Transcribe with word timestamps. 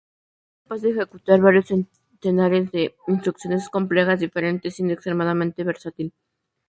Es 0.01 0.63
capaz 0.63 0.81
de 0.81 0.89
ejecutar 0.89 1.39
varios 1.41 1.67
centenares 1.67 2.71
de 2.71 2.95
instrucciones 3.05 3.69
complejas 3.69 4.19
diferentes 4.19 4.73
siendo 4.73 4.93
extremadamente 4.95 5.63
versátil. 5.63 6.11